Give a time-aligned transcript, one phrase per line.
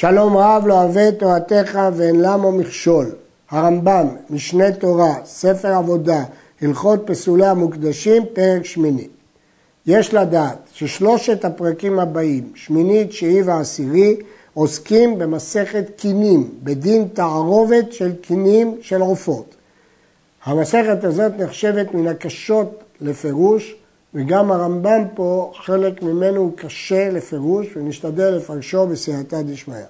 [0.00, 3.06] שלום רב לא אוהב את תורתך ואין למו מכשול.
[3.50, 6.24] הרמב"ם, משנה תורה, ספר עבודה,
[6.62, 9.08] הלכות פסולי המוקדשים, פרק שמיני.
[9.86, 14.16] יש לדעת ששלושת הפרקים הבאים, שמיני, תשיעי ועשירי,
[14.54, 19.54] עוסקים במסכת קינים, בדין תערובת של קינים של עופות.
[20.44, 23.74] המסכת הזאת נחשבת מן הקשות לפירוש,
[24.14, 29.84] וגם הרמב"ם פה, חלק ממנו הוא קשה לפירוש, ונשתדל לפרשו בסייעתא דשמיא.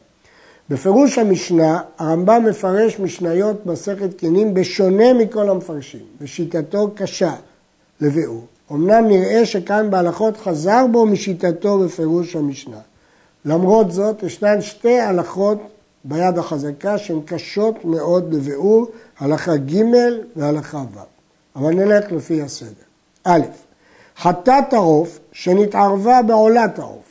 [0.71, 7.35] בפירוש המשנה, הרמב"ם מפרש משניות מסכת קינים בשונה מכל המפרשים, ושיטתו קשה
[8.01, 8.47] לביאור.
[8.73, 12.81] אמנם נראה שכאן בהלכות חזר בו משיטתו בפירוש המשנה.
[13.45, 15.59] למרות זאת, ישנן שתי הלכות
[16.05, 18.87] ביד החזקה שהן קשות מאוד לביאור,
[19.19, 19.83] הלכה ג'
[20.37, 20.99] והלכה ו'.
[21.57, 22.69] אבל נלך לפי הסדר.
[23.25, 23.41] א',
[24.23, 27.05] חטאת העוף שנתערבה בעולת העוף,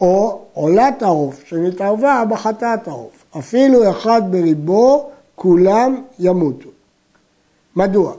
[0.00, 3.24] או עולת העוף שנתערבה בחטאת העוף.
[3.38, 6.68] אפילו אחד בריבו, כולם ימותו.
[7.76, 8.12] מדוע?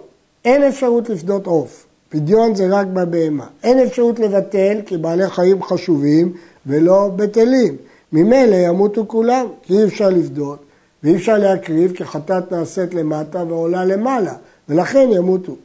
[0.46, 3.48] אין אפשרות לפדות עוף, פדיון זה רק בבהמה.
[3.64, 6.34] אין אפשרות לבטל כי בעלי חיים חשובים
[6.66, 7.78] ולא בטלים.
[8.14, 10.60] ממילא ימותו כולם, כי אי אפשר לפדות
[11.04, 14.34] ואי אפשר להקריב כי חטאת נעשית למטה ועולה למעלה,
[14.70, 15.56] ולכן ימותו.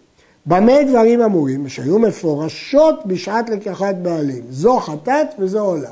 [0.48, 1.68] במה דברים אמורים?
[1.68, 4.42] שהיו מפורשות בשעת לקיחת בעלים.
[4.50, 5.90] זו חטאת וזו עולה.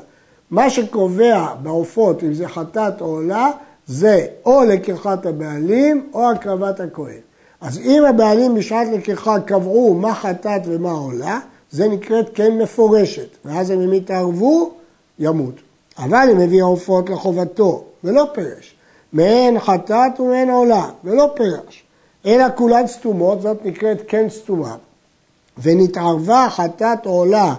[0.51, 3.51] מה שקובע בעופות, אם זה חטאת או עולה,
[3.87, 7.19] זה או לקיחת הבעלים או הקרבת הכהן.
[7.61, 11.39] אז אם הבעלים בשעת לקיחה קבעו מה חטאת ומה עולה,
[11.71, 14.71] זה נקראת כן מפורשת, ואז אם הם יתערבו,
[15.19, 15.55] ימות.
[15.97, 18.75] אבל אם הביא העופות לחובתו, ולא פרש,
[19.13, 21.83] מהן חטאת ומהן עולה, ולא פרש,
[22.25, 24.75] אלא כולן סתומות, זאת נקראת כן סתומה,
[25.61, 27.55] ונתערבה חטאת עולה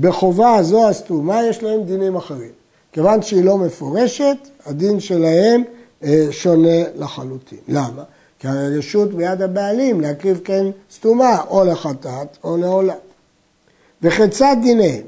[0.00, 2.50] בחובה הזו הסתומה, יש להם דינים אחרים.
[2.92, 4.36] כיוון שהיא לא מפורשת,
[4.66, 5.64] הדין שלהם
[6.02, 7.58] אה, שונה לחלוטין.
[7.68, 8.02] למה?
[8.38, 12.94] כי הרשות ביד הבעלים להקריב כן סתומה, או לחטאת או לעולה.
[14.02, 15.02] וכיצד דיניהם?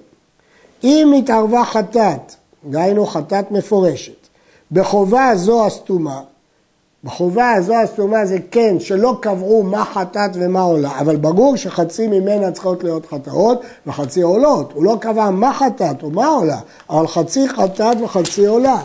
[0.84, 2.34] אם התערבה חטאת,
[2.64, 4.26] דהיינו חטאת מפורשת,
[4.72, 6.20] בחובה הזו הסתומה,
[7.04, 12.50] בחובה הזו הסתומה זה כן שלא קבעו מה חטאת ומה עולה, אבל ברור שחצי ממנה
[12.50, 14.72] צריכות להיות חטאות וחצי עולות.
[14.74, 16.58] הוא לא קבע מה חטאת ומה עולה,
[16.90, 18.82] אבל חצי חטאת וחצי עולה.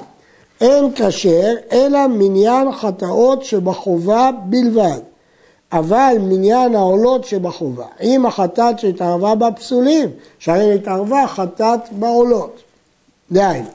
[0.62, 5.00] אין כשר אלא מניין חטאות שבחובה בלבד,
[5.72, 7.86] אבל מניין העולות שבחובה.
[8.02, 10.10] אם החטאת שהתערבה בה פסולים,
[10.40, 12.62] שהרי התערבה חטאת בעולות.
[13.32, 13.70] דהיינו,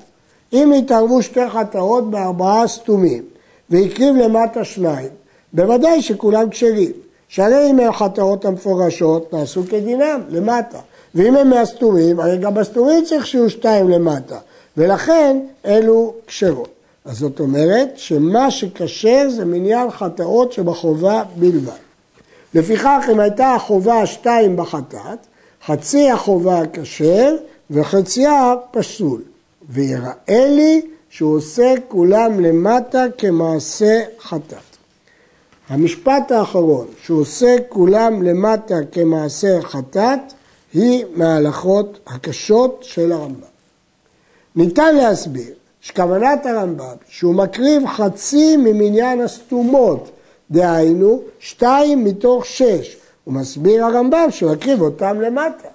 [0.53, 3.23] אם התערבו שתי חטאות בארבעה סתומים,
[3.71, 5.09] והקריב למטה שניים,
[5.53, 6.93] בוודאי שכולם כשרים.
[7.31, 10.79] שהרי אם הם חטאות המפורשות, נעשו כדינם, למטה.
[11.15, 14.39] ואם הם מהסתומים, הרי גם בסתומים צריך שיהיו שתיים למטה.
[14.77, 15.37] ולכן
[15.67, 16.69] אלו כשרות.
[17.05, 21.73] אז זאת אומרת שמה שכשר זה מניין חטאות שבחובה בלבד.
[22.55, 25.19] לפיכך אם הייתה החובה שתיים בחטאת,
[25.67, 27.37] חצי החובה כשר
[27.71, 29.23] וחציה פסול.
[29.71, 34.57] ויראה לי שהוא עושה כולם למטה כמעשה חטאת.
[35.69, 40.19] המשפט האחרון, שהוא עושה כולם למטה כמעשה חטאת,
[40.75, 43.51] היא מההלכות הקשות של הרמב"ם.
[44.57, 50.11] ניתן להסביר שכוונת הרמב"ם שהוא מקריב חצי ממניין הסתומות,
[50.51, 52.97] דהיינו שתיים מתוך שש.
[53.25, 55.69] הוא מסביר הרמב"ם שהוא מקריב אותם למטה.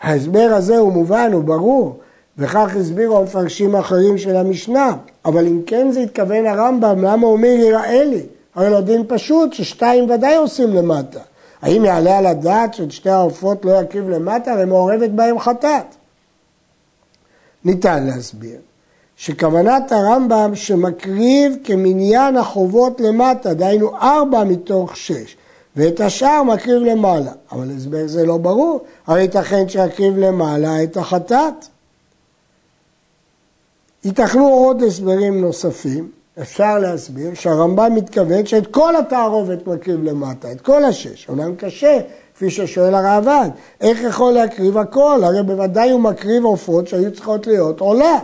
[0.00, 1.98] ההסבר הזה הוא מובן, הוא ברור,
[2.38, 4.96] וכך הסבירו המפרשים האחרים של המשנה.
[5.24, 8.22] אבל אם כן זה התכוון הרמב"ם, למה הוא אומר יראה לי?
[8.54, 11.20] הרי לא דין פשוט ששתיים ודאי עושים למטה.
[11.62, 14.52] האם יעלה על הדעת שאת שתי העופות לא יקריב למטה?
[14.52, 15.84] הרי מעורבת בהם חטאת.
[17.64, 18.56] ניתן להסביר
[19.16, 25.36] שכוונת הרמב"ם שמקריב כמניין החובות למטה, דהיינו ארבע מתוך שש,
[25.76, 27.32] ואת השאר מקריב למעלה.
[27.52, 31.66] אבל הסבר זה לא ברור, הרי ייתכן שיקריב למעלה את החטאת.
[34.08, 36.10] ייתכנו עוד הסברים נוספים,
[36.40, 41.28] אפשר להסביר שהרמב"ם מתכוון שאת כל התערובת מקריב למטה, את כל השש.
[41.28, 41.98] אומנם קשה,
[42.34, 43.48] כפי ששואל הרעב"ד,
[43.80, 45.20] איך יכול להקריב הכל?
[45.24, 48.18] הרי בוודאי הוא מקריב עופות שהיו צריכות להיות עולה.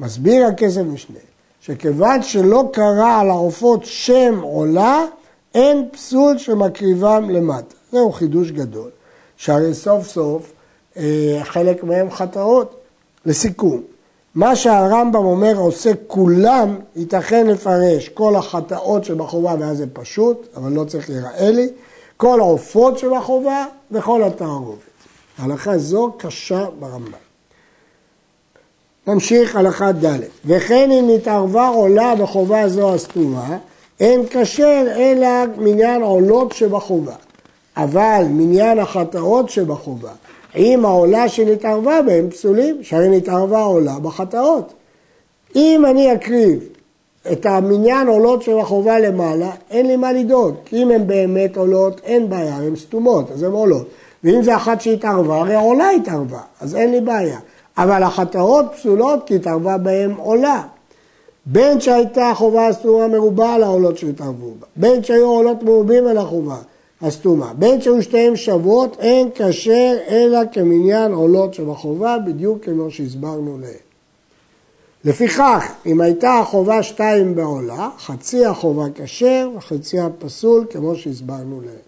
[0.00, 1.18] מסביר הכסף משנה,
[1.60, 5.04] שכיוון שלא קרא על העופות שם עולה,
[5.54, 7.74] אין פסול שמקריבם למטה.
[7.92, 8.90] זהו חידוש גדול,
[9.36, 10.52] שהרי סוף סוף
[10.96, 12.76] אה, חלק מהם חטאות.
[13.26, 13.82] לסיכום,
[14.36, 20.84] מה שהרמב"ם אומר עושה כולם, ייתכן לפרש כל החטאות שבחובה ואז זה פשוט, אבל לא
[20.84, 21.68] צריך להיראה לי,
[22.16, 24.78] כל העופות שבחובה וכל התערובת.
[25.38, 27.12] ההלכה זו קשה ברמב"ם.
[29.06, 33.58] ממשיך הלכה ד' וכן אם נתערבה עולה בחובה זו הסתומה,
[34.00, 37.14] אין כשר אלא מניין עולות שבחובה.
[37.76, 40.12] אבל מניין החטאות שבחובה,
[40.56, 44.72] אם העולה שנתערבה בהם פסולים, שהרי נתערבה עולה בחטאות.
[45.56, 46.68] אם אני אקריב
[47.32, 52.30] את המניין עולות שבחובה למעלה, אין לי מה לדאוג, כי אם הן באמת עולות, אין
[52.30, 53.86] בעיה, הן סתומות, אז הן עולות.
[54.24, 57.38] ואם זה אחת שהתערבה, הרי עולה התערבה, אז אין לי בעיה.
[57.78, 60.62] אבל החטאות פסולות כי התערבה בהן עולה.
[61.46, 66.56] בין שהייתה חובה הסתומה מרובה על העולות שהתערבו בה, בין שהיו עולות מרובים על החובה
[67.02, 73.76] הסתומה, בין שהיו שתיהן שוות, אין כשר אלא כמניין עולות שבחובה, בדיוק כמו שהסברנו לעיל.
[75.04, 81.78] לפיכך, אם הייתה החובה שתיים בעולה, חצי החובה כשר וחצי הפסול, כמו שהסברנו לעיל.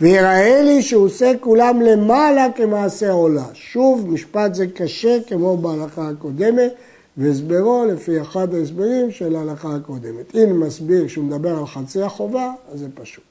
[0.00, 3.46] ויראה לי שהוא עושה כולם למעלה כמעשה עולה.
[3.52, 6.72] שוב, משפט זה קשה כמו בהלכה הקודמת,
[7.16, 10.34] והסברו לפי אחד ההסברים של ההלכה הקודמת.
[10.34, 13.29] אם מסביר שהוא מדבר על חצי החובה, אז זה פשוט.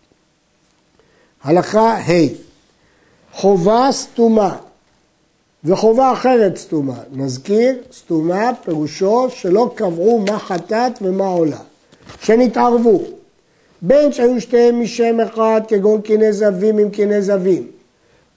[1.43, 2.27] הלכה ה'
[3.33, 4.55] חובה סתומה
[5.63, 6.99] וחובה אחרת סתומה.
[7.11, 11.59] נזכיר, סתומה פירושו שלא קבעו מה חטאת ומה עולה,
[12.21, 13.01] שנתערבו.
[13.81, 17.67] בין שהיו שתיהם משם אחד כגון קיני זווים עם קיני זווים,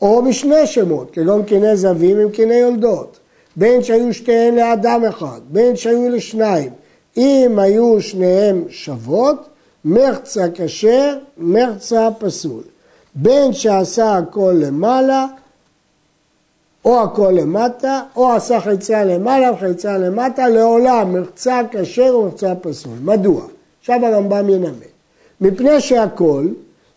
[0.00, 3.19] או משני שמות כגון קיני זווים עם קיני יולדות,
[3.56, 6.70] בין שהיו שתיהן לאדם אחד, בין שהיו לשניים.
[7.16, 9.48] אם היו שניהם שוות,
[9.84, 12.62] מרצה כשר, מרצה פסול.
[13.14, 15.26] בין שעשה הכל למעלה,
[16.85, 22.99] או הכל למטה, או עשה חצייה למעלה וחצייה למטה, לעולם מרצה כשר ומרצה פסול.
[23.03, 23.43] מדוע?
[23.81, 24.93] עכשיו הרמב"ם ינמק.
[25.41, 26.47] מפני שהכל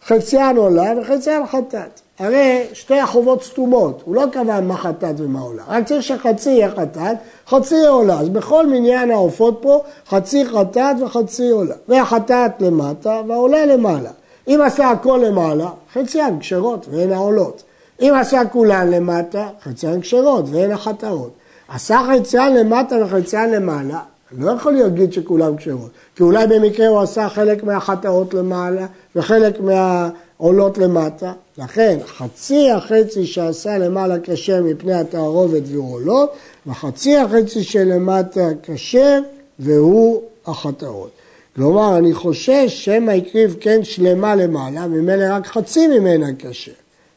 [0.06, 2.02] חציין עולה וחציין חטאת.
[2.20, 6.72] הרי שתי החובות סתומות, הוא לא קבע מה חטאת ומה עולה, רק צריך שחצי יהיה
[6.72, 8.20] חטאת, חצי יהיה עולה.
[8.20, 11.76] אז בכל מניין העופות פה, חצי חטאת וחצי עולה.
[11.88, 14.10] והחטאת למטה והעולה למעלה.
[14.48, 17.64] אם עשה הכל למעלה, חציין כשרות והן העולות.
[18.02, 21.32] אם עשה כולן למטה, חציין כשרות והן החטאות.
[21.68, 24.00] עשה חציין למטה וחציין למעלה,
[24.38, 30.78] לא יכול להגיד שכולם כשרות, כי אולי במקרה הוא עשה חלק מהחטאות למעלה וחלק מהעולות
[30.78, 36.34] למטה, לכן חצי החצי שעשה למעלה כשר מפני התערובת והוא עולות,
[36.68, 39.20] וחצי החצי שלמטה כשר
[39.60, 41.10] והוא החטאות.
[41.56, 46.72] כלומר, אני חושש שמא הקריב כן שלמה למעלה, ממילא רק חצי ממנה כשר.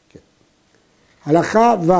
[0.09, 0.19] כן.
[1.25, 1.93] הלכה ו'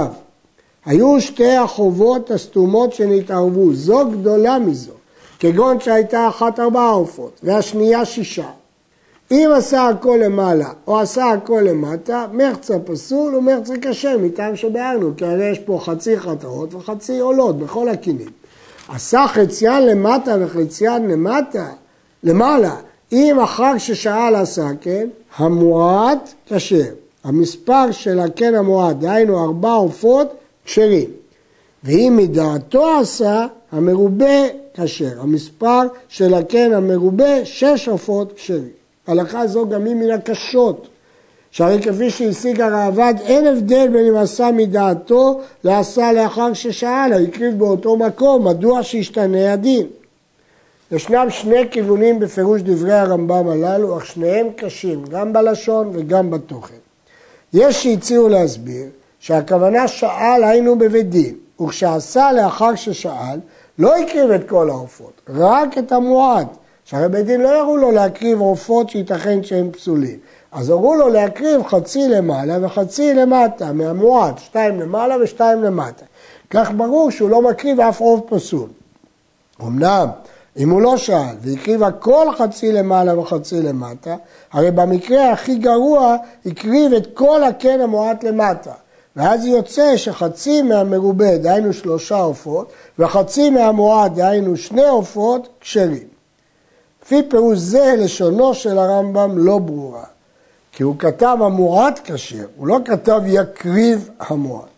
[0.85, 4.91] היו שתי החובות הסתומות שנתערבו, זו גדולה מזו.
[5.39, 8.49] כגון שהייתה אחת ארבעה עופות והשנייה שישה.
[9.31, 15.25] אם עשה הכל למעלה או עשה הכל למטה, מרצה פסול ומרצה קשה מטעם שביארנו, כי
[15.25, 18.29] הרי יש פה חצי חטאות וחצי עולות בכל הכינים.
[18.87, 21.67] עשה חציין למטה וחציין למטה,
[22.23, 22.75] למעלה,
[23.11, 25.07] אם אחר ששאל עשה כן,
[25.37, 26.83] המועט כשר.
[27.23, 30.27] המספר של הקן המועט, דהיינו ארבע עופות,
[30.65, 31.09] כשרים.
[31.83, 35.21] ואם מדעתו עשה, המרובה כשר.
[35.21, 38.69] המספר של הקן המרובה, שש עופות כשרים.
[39.07, 40.87] הלכה זו גם היא מן הקשות.
[41.51, 47.97] שהרי כפי שהשיג הראב"ד, אין הבדל בין אם עשה מדעתו לעשה לאחר ששאל, הקריב באותו
[47.97, 49.87] מקום, מדוע שישתנה הדין?
[50.91, 56.75] ישנם שני כיוונים בפירוש דברי הרמב"ם הללו, אך שניהם קשים, גם בלשון וגם בתוכן.
[57.53, 58.85] יש שהציעו להסביר
[59.19, 63.39] שהכוונה שאל היינו בבית דין, וכשעשה לאחר ששאל,
[63.79, 66.47] לא הקריב את כל העופות, רק את המועד.
[66.85, 70.17] שהרי בית דין לא יראו לו להקריב עופות שייתכן שהם פסולים.
[70.51, 76.05] אז הורו לו להקריב חצי למעלה וחצי למטה, מהמועד, שתיים למעלה ושתיים למטה.
[76.49, 78.69] כך ברור שהוא לא מקריב אף עוף פסול.
[79.61, 80.07] אמנם,
[80.57, 84.15] אם הוא לא שאל והקריב הכל חצי למעלה וחצי למטה,
[84.51, 86.15] הרי במקרה הכי גרוע
[86.45, 88.71] הקריב את כל הקן המועט למטה.
[89.15, 96.07] ואז יוצא שחצי מהמרובה, דהיינו שלושה עופות, וחצי מהמועד, דהיינו שני עופות, כשרים.
[97.03, 100.03] לפי פירוש זה, לשונו של הרמב"ם לא ברורה.
[100.71, 104.69] כי הוא כתב המועד כשר, הוא לא כתב יקריב המועד.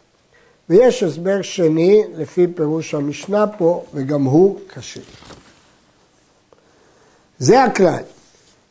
[0.69, 5.01] ויש הסבר שני לפי פירוש המשנה פה, וגם הוא כשר.
[7.41, 8.03] זה הכלל.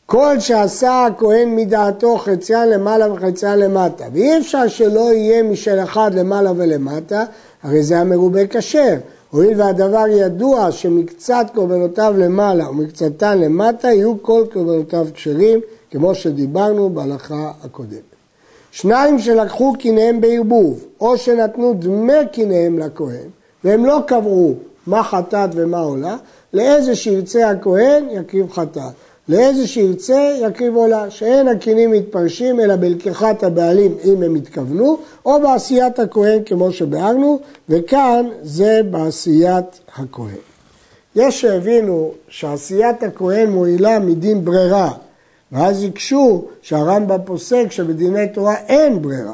[0.05, 6.51] כל שעשה הכהן מדעתו חציין למעלה וחציין למטה, ואי אפשר שלא יהיה משל אחד למעלה
[6.55, 7.23] ולמטה,
[7.63, 8.95] הרי זה המרובה כשר.
[9.31, 15.59] הואיל והדבר ידוע שמקצת קורבנותיו למעלה ומקצתן למטה, יהיו כל קורבנותיו כשרים,
[15.91, 18.11] כמו שדיברנו בהלכה הקודמת.
[18.71, 23.29] שניים שלקחו קיניהם בערבוב, או שנתנו דמי קיניהם לכהן,
[23.63, 24.55] והם לא קבעו
[24.87, 26.15] מה חטאת ומה עולה,
[26.53, 28.93] לאיזה שירצה הכהן יקריב חטאת,
[29.29, 35.99] לאיזה שירצה יקריב עולה, שאין הקינים מתפרשים אלא בלקיחת הבעלים אם הם התכוונו, או בעשיית
[35.99, 37.39] הכהן כמו שביארנו,
[37.69, 40.35] וכאן זה בעשיית הכהן.
[41.15, 44.91] יש שהבינו שעשיית הכהן מועילה מדין ברירה,
[45.51, 49.33] ואז הקשו שהרמב"ם פוסק שבדיני תורה אין ברירה.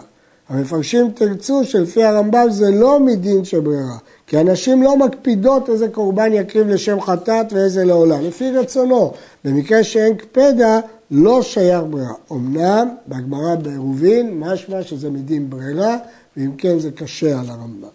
[0.49, 3.97] המפרשים תרצו שלפי הרמב"ם זה לא מדין של ברירה,
[4.27, 9.13] כי הנשים לא מקפידות איזה קורבן יקריב לשם חטאת ואיזה לעולה, לפי רצונו.
[9.43, 10.79] במקרה שאין קפדה,
[11.11, 12.13] לא שייך ברירה.
[12.31, 15.97] אמנם, בהגמרא בעירובין, משמע שזה מדין ברירה,
[16.37, 17.87] ואם כן זה קשה על הרמב"ם.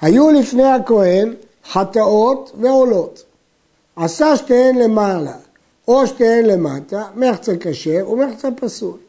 [0.00, 1.34] היו לפני הכהן
[1.72, 3.24] חטאות ועולות.
[3.96, 5.36] עשה שתיהן למעלה,
[5.88, 9.03] או שתיהן למטה, מחצה כשר ומחצה פסול.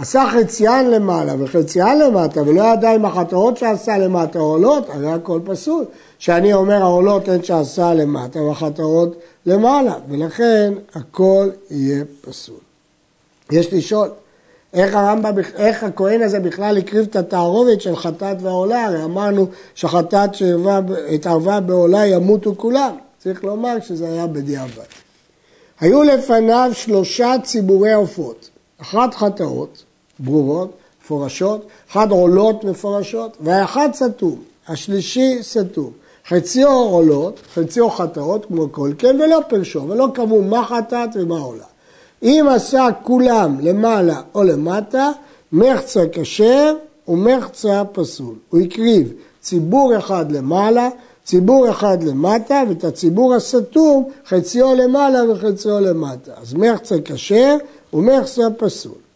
[0.00, 5.84] עשה חציין למעלה וחציין למטה ולא ידע אם החטאות שעשה למטה עולות, הרי הכל פסול.
[6.18, 12.60] שאני אומר העולות הן שעשה למטה והחטאות למעלה, ולכן הכל יהיה פסול.
[13.52, 14.08] יש לשאול,
[14.74, 18.84] איך הרמב"ם, איך הכהן הזה בכלל הקריב את התערובת של חטאת ועולה?
[18.84, 22.96] הרי אמרנו שחטאת שהתערבה בעולה ימותו כולם.
[23.18, 24.82] צריך לומר שזה היה בדיעבד.
[25.80, 28.48] היו לפניו שלושה ציבורי עופות,
[28.82, 29.84] אחת חטאות,
[30.20, 30.70] ברורות,
[31.02, 34.36] מפורשות, אחת עולות מפורשות, והאחד סתום,
[34.68, 35.90] השלישי סתום.
[36.28, 41.64] חציו עולות, חציו חטאות, כמו כל כן, ולא פרשו, ולא קבעו מה חטאת ומה עולה.
[42.22, 45.10] אם עשה כולם למעלה או למטה,
[45.52, 46.74] מחצה כשר
[47.08, 48.34] ומחצה פסול.
[48.50, 50.88] הוא הקריב ציבור אחד למעלה,
[51.24, 56.32] ציבור אחד למטה, ואת הציבור הסתום, חציו למעלה וחציו למטה.
[56.42, 57.56] אז מחצה כשר
[57.92, 59.07] ומחצה פסול.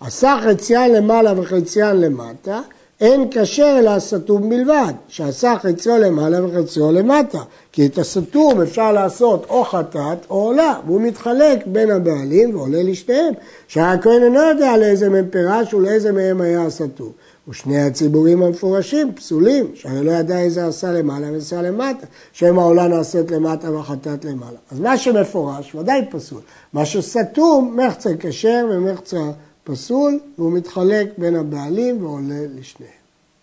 [0.00, 2.60] עשה חציין למעלה וחציין למטה,
[3.00, 7.38] אין כשר אלא הסתום בלבד, שעשה חציו למעלה וחציו למטה,
[7.72, 13.34] כי את הסתום אפשר לעשות או חטאת או עולה, והוא מתחלק בין הבעלים ועולה לשתיהם,
[13.68, 17.12] שהכהן אינו יודע לאיזה מהם פירש ולאיזה מהם היה הסתום.
[17.48, 23.30] ושני הציבורים המפורשים פסולים, שהרי לא ידע איזה עשה למעלה ועשה למטה, שם העולה נעשית
[23.30, 24.58] למטה והחטאת למעלה.
[24.70, 26.40] אז מה שמפורש ודאי פסול,
[26.72, 29.20] מה שסתום מחצה כשר ומחצה
[29.68, 32.92] פסול, והוא מתחלק בין הבעלים ועולה לשניהם.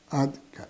[0.09, 0.65] עד כאן.